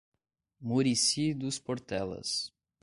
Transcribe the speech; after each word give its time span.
Murici 0.71 1.27
dos 1.35 1.59
Portelas 1.59 2.35